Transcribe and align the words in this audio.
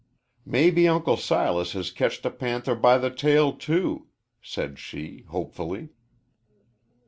"Maybe 0.47 0.87
Uncle 0.87 1.15
Silas 1.15 1.73
has 1.73 1.91
ketched 1.91 2.25
a 2.25 2.31
panther 2.31 2.73
by 2.73 2.97
the 2.97 3.11
tail, 3.11 3.53
too," 3.53 4.07
said 4.41 4.79
she, 4.79 5.25
hopefully. 5.27 5.89